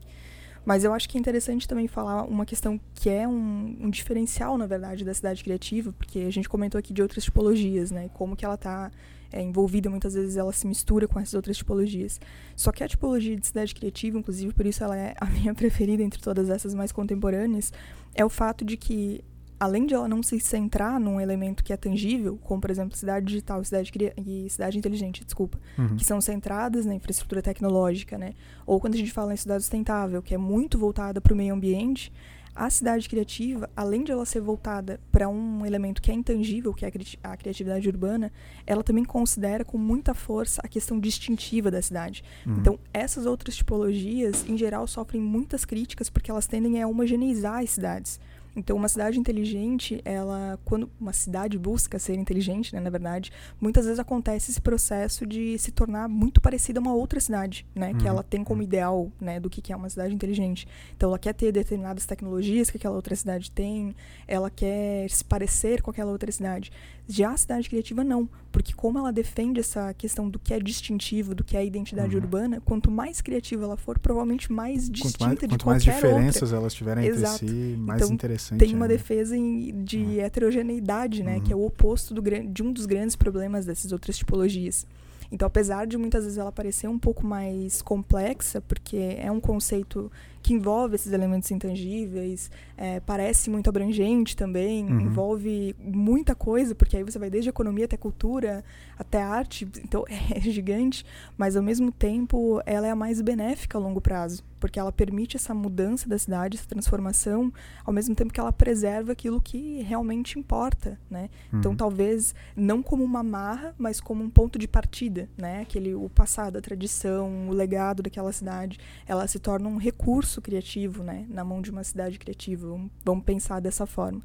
[0.64, 4.58] Mas eu acho que é interessante também falar uma questão que é um, um, diferencial,
[4.58, 8.10] na verdade, da cidade criativa, porque a gente comentou aqui de outras tipologias, né?
[8.14, 8.92] Como que ela está
[9.32, 12.20] é, envolvida, muitas vezes ela se mistura com essas outras tipologias.
[12.56, 16.04] Só que a tipologia de cidade criativa, inclusive por isso ela é a minha preferida
[16.04, 17.74] entre todas essas mais contemporâneas,
[18.14, 19.24] é o fato de que
[19.62, 23.28] além de ela não se centrar num elemento que é tangível, como por exemplo cidade
[23.28, 25.98] digital cidade e cidade inteligente, desculpa, uhum.
[25.98, 28.34] que são centradas na infraestrutura tecnológica, né?
[28.66, 31.54] Ou quando a gente fala em cidade sustentável, que é muito voltada para o meio
[31.54, 32.12] ambiente,
[32.56, 36.84] a cidade criativa, além de ela ser voltada para um elemento que é intangível, que
[36.84, 36.92] é
[37.24, 38.32] a criatividade urbana,
[38.66, 42.24] ela também considera com muita força a questão distintiva da cidade.
[42.48, 42.58] Uhum.
[42.58, 47.70] Então, essas outras tipologias, em geral, sofrem muitas críticas porque elas tendem a homogeneizar as
[47.70, 48.20] cidades.
[48.56, 53.86] Então, uma cidade inteligente, ela, quando uma cidade busca ser inteligente, né, na verdade, muitas
[53.86, 57.98] vezes acontece esse processo de se tornar muito parecida a uma outra cidade, né, uhum.
[57.98, 58.68] que ela tem como uhum.
[58.68, 60.68] ideal, né, do que é uma cidade inteligente.
[60.96, 63.96] Então, ela quer ter determinadas tecnologias que aquela outra cidade tem,
[64.28, 66.72] ela quer se parecer com aquela outra cidade.
[67.12, 71.36] Já a cidade criativa não, porque como ela defende essa questão do que é distintivo,
[71.36, 72.22] do que é identidade uhum.
[72.22, 76.42] urbana, quanto mais criativa ela for, provavelmente mais distinta mais, de quanto qualquer mais diferenças
[76.44, 76.58] outra.
[76.58, 77.44] elas tiverem Exato.
[77.44, 78.60] entre si, mais então, interessante.
[78.60, 78.88] Tem uma é.
[78.88, 80.22] defesa em, de uhum.
[80.22, 81.42] heterogeneidade, né, uhum.
[81.42, 84.88] que é o oposto do, de um dos grandes problemas dessas outras tipologias.
[85.30, 90.10] Então, apesar de muitas vezes ela parecer um pouco mais complexa, porque é um conceito
[90.42, 95.02] que envolve esses elementos intangíveis, é, parece muito abrangente também, Uhum.
[95.02, 98.64] envolve muita coisa, porque aí você vai desde economia até cultura,
[98.98, 100.04] até arte, então
[100.36, 101.06] é gigante,
[101.38, 105.36] mas ao mesmo tempo ela é a mais benéfica a longo prazo, porque ela permite
[105.36, 107.52] essa mudança da cidade, essa transformação,
[107.84, 111.30] ao mesmo tempo que ela preserva aquilo que realmente importa, né?
[111.52, 111.78] Então Uhum.
[111.78, 115.62] talvez não como uma marra, mas como um ponto de partida, né?
[115.62, 121.04] Aquele o passado, a tradição, o legado daquela cidade, ela se torna um recurso criativo,
[121.04, 121.26] né?
[121.30, 122.68] Na mão de uma cidade criativa.
[123.04, 124.22] Vamos- pensar dessa forma.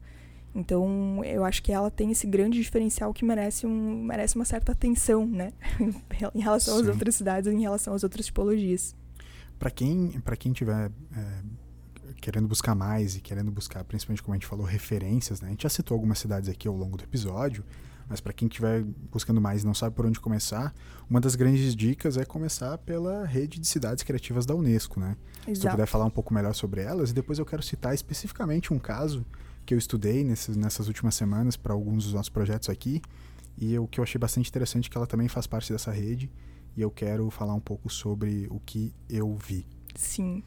[0.54, 4.72] Então, eu acho que ela tem esse grande diferencial que merece, um, merece uma certa
[4.72, 5.52] atenção, né?
[6.34, 6.90] em relação às Sim.
[6.92, 8.94] outras cidades, em relação às outras tipologias.
[9.58, 11.42] Para quem, para quem tiver é,
[12.20, 15.48] querendo buscar mais e querendo buscar, principalmente como a gente falou, referências, né?
[15.48, 17.64] A gente já citou algumas cidades aqui ao longo do episódio,
[18.08, 20.74] mas para quem estiver buscando mais e não sabe por onde começar,
[21.10, 25.16] uma das grandes dicas é começar pela rede de cidades criativas da Unesco, né?
[25.40, 25.76] Se tu Exato.
[25.76, 29.26] puder falar um pouco melhor sobre elas, e depois eu quero citar especificamente um caso
[29.64, 33.02] que eu estudei nesses, nessas últimas semanas para alguns dos nossos projetos aqui,
[33.58, 36.30] e o que eu achei bastante interessante é que ela também faz parte dessa rede,
[36.76, 39.66] e eu quero falar um pouco sobre o que eu vi.
[39.94, 40.42] Sim.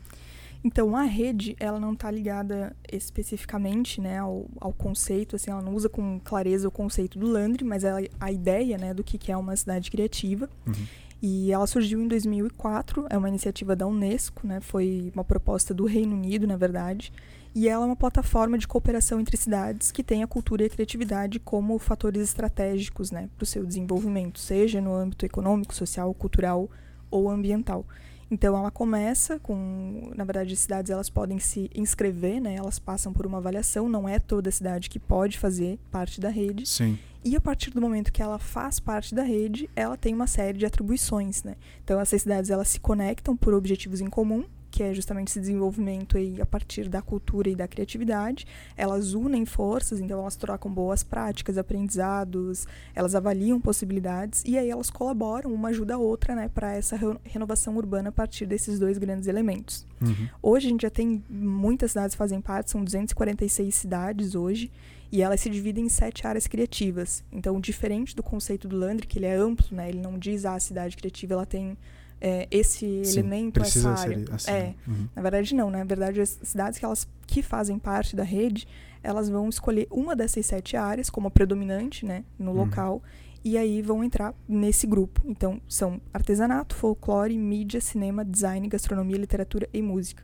[0.63, 5.73] Então, a rede, ela não está ligada especificamente né, ao, ao conceito, assim, ela não
[5.73, 9.31] usa com clareza o conceito do Landry, mas ela, a ideia né, do que que
[9.31, 10.49] é uma cidade criativa.
[10.67, 10.73] Uhum.
[11.21, 15.85] E ela surgiu em 2004, é uma iniciativa da Unesco, né, foi uma proposta do
[15.85, 17.11] Reino Unido, na verdade,
[17.53, 20.69] e ela é uma plataforma de cooperação entre cidades que tem a cultura e a
[20.69, 26.69] criatividade como fatores estratégicos né, para o seu desenvolvimento, seja no âmbito econômico, social, cultural
[27.09, 27.85] ou ambiental.
[28.31, 32.55] Então ela começa com, na verdade, as cidades elas podem se inscrever, né?
[32.55, 36.69] Elas passam por uma avaliação, não é toda cidade que pode fazer parte da rede.
[36.69, 36.99] Sim.
[37.25, 40.57] E a partir do momento que ela faz parte da rede, ela tem uma série
[40.57, 41.55] de atribuições, né?
[41.83, 46.17] Então essas cidades elas se conectam por objetivos em comum, que é justamente esse desenvolvimento
[46.17, 48.45] aí a partir da cultura e da criatividade.
[48.77, 54.89] Elas unem forças, então elas trocam boas práticas, aprendizados, elas avaliam possibilidades e aí elas
[54.89, 58.97] colaboram, uma ajuda a outra, né, para essa re- renovação urbana a partir desses dois
[58.97, 59.86] grandes elementos.
[60.01, 60.29] Uhum.
[60.41, 64.71] Hoje a gente já tem muitas cidades fazem parte, são 246 cidades hoje,
[65.12, 67.23] e elas se dividem em sete áreas criativas.
[67.32, 69.89] Então, diferente do conceito do Landry, que ele é amplo, né?
[69.89, 71.75] Ele não diz ah, a cidade criativa ela tem
[72.21, 74.25] é, esse Sim, elemento, essa área.
[74.32, 74.51] assim.
[74.51, 75.08] É, Uhum.
[75.15, 75.79] na verdade não, né?
[75.79, 78.67] Na verdade as cidades que elas que fazem parte da rede,
[79.03, 82.58] elas vão escolher uma dessas sete áreas como a predominante, né, no Uhum.
[82.58, 83.03] local,
[83.45, 85.21] e aí vão entrar nesse grupo.
[85.25, 90.23] Então, são artesanato, folclore, mídia, cinema, design, gastronomia, literatura e música.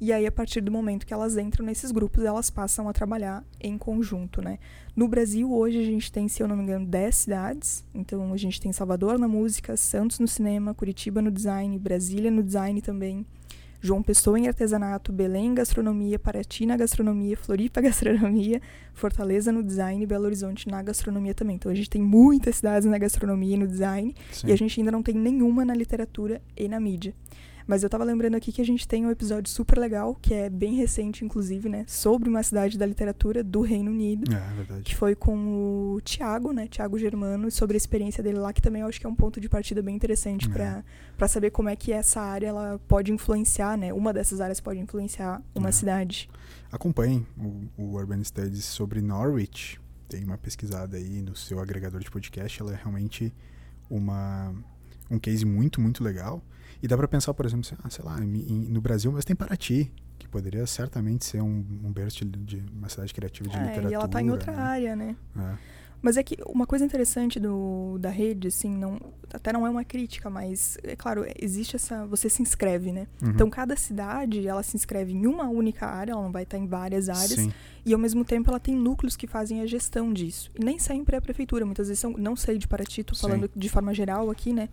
[0.00, 3.44] E aí, a partir do momento que elas entram nesses grupos, elas passam a trabalhar
[3.60, 4.58] em conjunto, né?
[4.94, 7.84] No Brasil, hoje, a gente tem, se eu não me engano, 10 cidades.
[7.94, 12.42] Então, a gente tem Salvador na música, Santos no cinema, Curitiba no design, Brasília no
[12.42, 13.24] design também,
[13.80, 18.60] João Pessoa em artesanato, Belém em gastronomia, Paraty na gastronomia, Floripa gastronomia,
[18.94, 21.56] Fortaleza no design e Belo Horizonte na gastronomia também.
[21.56, 24.48] Então, a gente tem muitas cidades na gastronomia e no design, Sim.
[24.48, 27.14] e a gente ainda não tem nenhuma na literatura e na mídia.
[27.66, 30.50] Mas eu tava lembrando aqui que a gente tem um episódio super legal, que é
[30.50, 31.84] bem recente, inclusive, né?
[31.88, 34.82] Sobre uma cidade da literatura do Reino Unido, É, é verdade.
[34.82, 36.66] que foi com o Tiago, né?
[36.68, 39.40] Tiago Germano, sobre a experiência dele lá, que também eu acho que é um ponto
[39.40, 40.82] de partida bem interessante É.
[41.16, 43.92] para saber como é que essa área ela pode influenciar, né?
[43.94, 45.72] Uma dessas áreas pode influenciar uma É.
[45.72, 46.28] cidade.
[46.70, 49.80] Acompanhem o, o Urban Studies sobre Norwich.
[50.08, 52.60] Tem uma pesquisada aí no seu agregador de podcast.
[52.60, 53.32] Ela é realmente
[53.88, 54.52] uma,
[55.10, 56.42] um case muito, muito legal.
[56.84, 59.90] E dá pra pensar, por exemplo, ah, sei lá, em- no Brasil, mas tem Paraty,
[60.18, 63.90] que poderia certamente ser um, um berço de, de uma cidade criativa de É, literatura.
[63.90, 64.58] e ela tá em outra né?
[64.58, 65.16] área, né?
[65.34, 65.54] É.
[66.02, 69.00] Mas é que uma coisa interessante do, da rede, assim, não,
[69.32, 72.04] até não é uma crítica, mas, é claro, existe essa.
[72.04, 73.06] Você se inscreve, né?
[73.22, 73.30] Uhum.
[73.30, 76.66] Então, cada cidade, ela se inscreve em uma única área, ela não vai estar em
[76.66, 77.40] várias áreas.
[77.40, 77.50] Sim.
[77.86, 80.50] E, ao mesmo tempo, ela tem núcleos que fazem a gestão disso.
[80.54, 82.12] E nem sempre é a prefeitura, muitas vezes são.
[82.18, 83.22] Não sei de Paraty, tô Sim.
[83.22, 84.68] falando de forma geral aqui, né?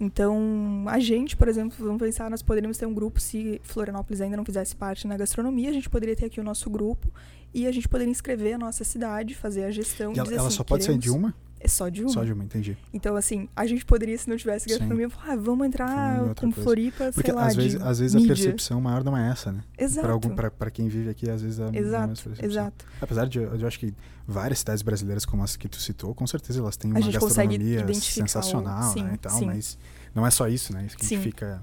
[0.00, 4.34] Então, a gente, por exemplo, vamos pensar, nós poderíamos ter um grupo, se Florianópolis ainda
[4.36, 7.12] não fizesse parte na gastronomia, a gente poderia ter aqui o nosso grupo
[7.52, 10.12] e a gente poderia inscrever a nossa cidade, fazer a gestão.
[10.14, 11.34] E ela, ela assim, só pode sair de queremos- uma?
[11.62, 12.08] É só de uma.
[12.08, 12.74] Só de uma, entendi.
[12.92, 14.70] Então, assim, a gente poderia, se não tivesse Sim.
[14.70, 16.62] gastronomia, falar, ah, vamos entrar com coisa.
[16.62, 18.34] Floripa, Porque sei lá, às vezes, às vezes a mídia.
[18.34, 19.60] percepção maior não é essa, né?
[19.78, 20.30] Exato.
[20.58, 22.84] Pra quem vive aqui, às vezes a não é Exato, exato.
[23.00, 23.94] Apesar de eu, acho que
[24.26, 27.80] várias cidades brasileiras como as que tu citou, com certeza elas têm A uma gastronomia
[27.80, 29.44] identificar o- sensacional, sim, né, e tal, sim.
[29.46, 29.78] mas
[30.14, 30.84] não é só isso, né?
[30.86, 31.22] Isso que a gente Sim.
[31.22, 31.60] fica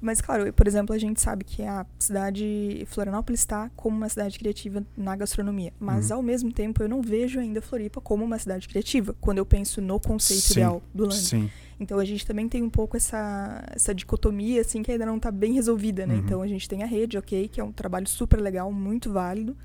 [0.00, 4.38] Mas, claro, por exemplo, a gente sabe que a cidade Florianópolis está como uma cidade
[4.38, 5.72] criativa na gastronomia.
[5.78, 6.16] Mas, Uhum.
[6.18, 9.80] ao mesmo tempo, eu não vejo ainda Floripa como uma cidade criativa, quando eu penso
[9.80, 11.16] no conceito Sim, ideal do Land.
[11.16, 11.50] Sim.
[11.80, 15.30] Então, a gente também tem um pouco essa, essa dicotomia, assim, que ainda não está
[15.30, 16.14] bem resolvida, né?
[16.14, 16.20] Uhum.
[16.20, 19.56] Então, a gente tem a rede, ok, que é um trabalho super legal, muito válido.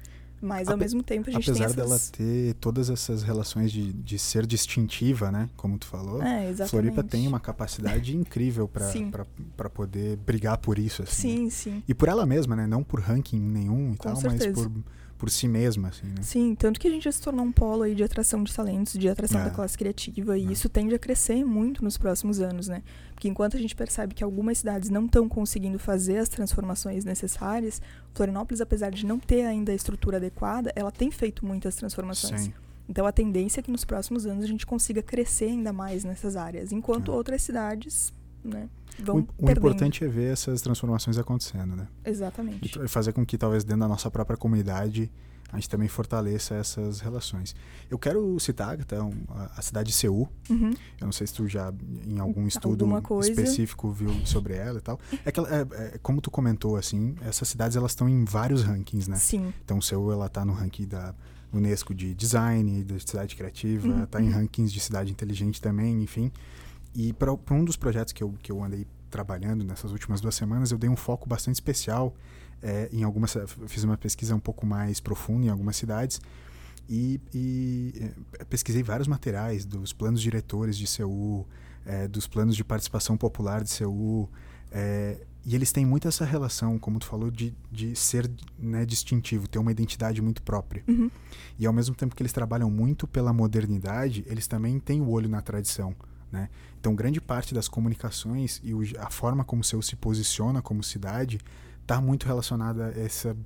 [0.44, 2.10] Mas, ao Ape- mesmo tempo, a gente Apesar tem dela essas...
[2.10, 5.50] ter todas essas relações de, de ser distintiva, né?
[5.56, 6.22] Como tu falou.
[6.22, 6.70] É, exatamente.
[6.70, 11.02] Floripa tem uma capacidade incrível para poder brigar por isso.
[11.04, 11.50] Assim, né?
[11.50, 11.84] Sim, sim.
[11.88, 12.68] E por ela mesma, né?
[12.68, 14.48] Não por ranking nenhum e Com tal, certeza.
[14.48, 14.72] mas por,
[15.24, 16.22] por si mesma, assim, né?
[16.22, 18.92] Sim, tanto que a gente já se tornou um polo aí de atração de talentos,
[19.00, 19.46] de atração É.
[19.46, 20.52] da classe criativa, e É.
[20.52, 22.84] isso tende a crescer muito nos próximos anos, né?
[23.16, 27.82] Porque enquanto a gente percebe que algumas cidades não estão conseguindo fazer as transformações necessárias,
[28.14, 32.42] Florianópolis, apesar de não ter ainda a estrutura adequada, ela tem feito muitas transformações.
[32.42, 32.54] Sim.
[32.90, 36.36] Então a tendência é que nos próximos anos a gente consiga crescer ainda mais nessas
[36.36, 37.16] áreas, enquanto É.
[37.16, 38.12] outras cidades,
[38.44, 41.88] né, vão O, o importante é ver essas transformações acontecendo, né?
[42.06, 42.70] E Exatamente.
[42.70, 45.12] tra- fazer com que talvez dentro da nossa própria comunidade
[45.52, 47.56] a gente também fortaleça essas relações.
[47.88, 49.12] Eu quero citar então,
[49.56, 50.28] a, cidade de Seul.
[50.50, 50.72] Uhum.
[51.00, 51.72] Eu não sei se tu já
[52.08, 52.88] em algum estudo
[53.22, 55.00] específico viu sobre ela e tal.
[55.24, 55.44] É que é-
[55.94, 59.18] é, como tu comentou assim, essas cidades elas estão em vários rankings, né?
[59.18, 59.54] Sim.
[59.64, 61.14] Então Seul ela tá no ranking da
[61.54, 66.32] UNESCO de design, da cidade criativa, Uhum, tá em rankings de cidade inteligente também, enfim.
[66.96, 70.72] E para um dos projetos que eu, que eu andei trabalhando nessas últimas duas semanas,
[70.72, 72.16] eu dei um foco bastante especial
[72.62, 73.36] é, em algumas.
[73.68, 76.22] Fiz uma pesquisa um pouco mais profunda em algumas cidades
[76.90, 81.48] e, e, é, pesquisei vários materiais dos planos diretores de Seul,
[81.86, 84.30] é, dos planos de participação popular de Seul.
[84.72, 89.46] é, e eles têm muito essa relação, como tu falou, de, de ser né, distintivo,
[89.46, 90.84] ter uma identidade muito própria.
[90.88, 91.12] Uhum.
[91.60, 95.28] E ao mesmo tempo que eles trabalham muito pela modernidade, eles também têm o olho
[95.28, 95.94] na tradição.
[96.34, 96.50] Né?
[96.80, 101.40] Então, grande parte das comunicações e a forma como o Seul se posiciona como cidade
[101.80, 103.38] está muito relacionada a essa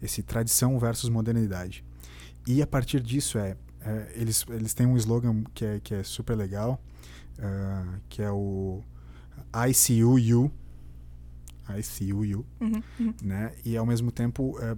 [0.00, 1.84] esse tradição versus modernidade.
[2.46, 6.04] E a partir disso é, é, eles, eles têm um slogan que é, que é
[6.04, 6.80] super legal,
[7.40, 8.80] ah, que é o
[9.68, 10.52] ICUU,
[11.68, 12.82] ICUU, Uhum.
[13.00, 13.14] Uhum.
[13.22, 13.54] né?
[13.64, 14.76] E ao mesmo tempo é,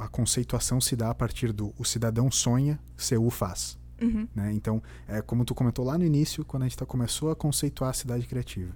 [0.00, 3.76] a, a conceituação se dá a partir do o cidadão sonha, Seul faz.
[4.00, 4.28] Uhum.
[4.34, 4.52] Né?
[4.52, 7.90] Então, é como tu comentou lá no início, quando a gente tá, começou a conceituar
[7.90, 8.72] a cidade criativa.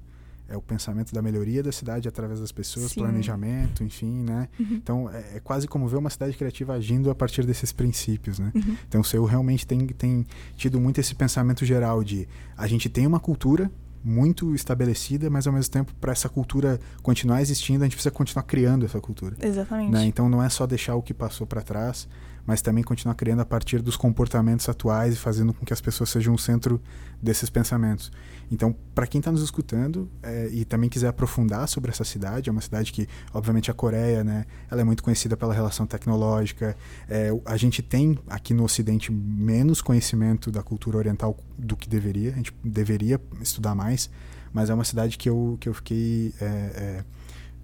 [0.49, 3.01] É o pensamento da melhoria da cidade através das pessoas, Sim.
[3.01, 4.49] planejamento, enfim, né?
[4.59, 4.67] Uhum.
[4.71, 8.51] Então, é, é quase como ver uma cidade criativa agindo a partir desses princípios, né?
[8.55, 8.77] Uhum.
[8.89, 10.27] Então, o Seul realmente tem, tem
[10.57, 12.27] tido muito esse pensamento geral de
[12.57, 13.71] a gente tem uma cultura
[14.03, 18.45] muito estabelecida, mas ao mesmo tempo, para essa cultura continuar existindo, a gente precisa continuar
[18.45, 19.37] criando essa cultura.
[19.41, 19.93] Exatamente.
[19.93, 20.07] Né?
[20.07, 22.09] Então não é só deixar o que passou para trás,
[22.49, 26.09] mas também continuar criando a partir dos comportamentos atuais e fazendo com que as pessoas
[26.09, 26.81] sejam o centro
[27.21, 28.11] desses pensamentos.
[28.51, 32.51] Então, para quem está nos escutando é, e também quiser aprofundar sobre essa cidade, é
[32.51, 36.75] uma cidade que, obviamente, a Coreia, né, ela é muito conhecida pela relação tecnológica.
[37.07, 42.33] É, a gente tem aqui no Ocidente menos conhecimento da cultura oriental do que deveria.
[42.33, 44.09] A gente deveria estudar mais,
[44.55, 47.05] mas é uma cidade que eu, que eu fiquei é, é,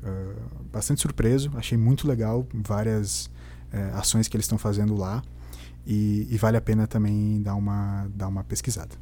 [0.05, 0.35] ah,
[0.71, 1.51] bastante surpreso.
[1.55, 3.31] Achei muito legal várias
[3.75, 5.23] eh, ações que eles estão fazendo lá
[5.87, 8.95] e, e vale a pena também dar uma, dar uma pesquisada.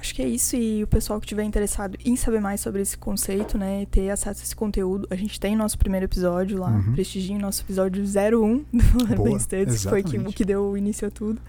[0.00, 0.54] Acho que é isso.
[0.54, 4.10] E o pessoal que estiver interessado em saber mais sobre esse conceito, né, e ter
[4.10, 6.92] acesso a esse conteúdo, a gente tem nosso primeiro episódio lá, Uhum.
[6.92, 11.10] prestigiem nosso episódio 01 do Urban Studies, que foi que, o que deu início a
[11.10, 11.40] tudo.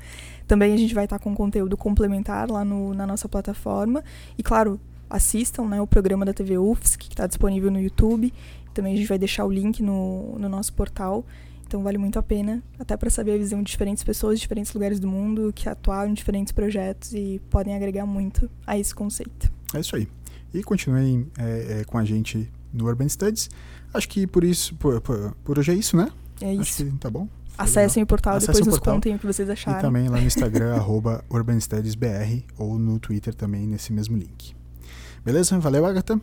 [0.48, 4.04] Também a gente vai estar com conteúdo complementar lá no, na nossa plataforma.
[4.36, 8.34] E claro, assistam né, o programa da TV UFSC, que está disponível no YouTube.
[8.74, 11.24] Também a gente vai deixar o link no, no nosso portal.
[11.70, 14.74] Então vale muito a pena, até para saber a visão de diferentes pessoas de diferentes
[14.74, 19.52] lugares do mundo que atuaram em diferentes projetos e podem agregar muito a esse conceito.
[19.72, 20.08] É isso aí.
[20.52, 23.52] E continuem eh, eh, com a gente no Urban Studies.
[23.94, 26.12] Acho que por isso, por, por, por hoje é isso, né?
[26.42, 26.84] É isso.
[26.84, 27.28] que tá bom.
[27.28, 28.96] Foi Acessem o portal, Acessem depois o nos portal.
[28.96, 29.62] contem o que vocês legal.
[29.62, 29.78] acharam.
[29.78, 34.18] E também lá no Instagram, arroba Urban Studies BR, ou no Twitter também, nesse mesmo
[34.18, 34.56] link.
[35.24, 35.60] Beleza?
[35.60, 36.20] Valeu, Agatha.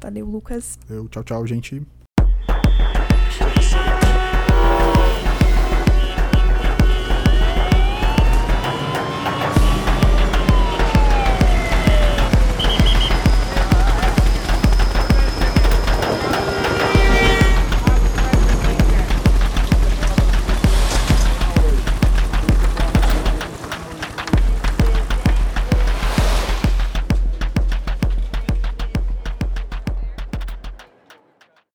[0.00, 0.76] Valeu, Lucas.
[0.90, 1.86] Eu, tchau, tchau, gente.